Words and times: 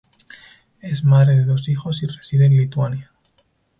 Es 0.79 1.03
madre 1.03 1.35
de 1.35 1.45
dos 1.45 1.69
hijos 1.69 2.01
y 2.01 2.07
reside 2.07 2.47
en 2.47 2.57
Lituania. 2.57 3.11